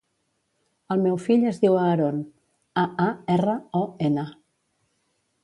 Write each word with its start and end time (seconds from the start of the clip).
El 0.95 1.03
meu 1.07 1.19
fill 1.25 1.45
es 1.49 1.59
diu 1.65 1.77
Aaron: 1.81 2.23
a, 2.85 2.87
a, 3.07 3.07
erra, 3.35 3.55
o, 3.83 3.85
ena. 4.11 4.27